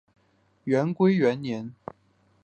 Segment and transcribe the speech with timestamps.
[0.63, 1.75] 元龟元年。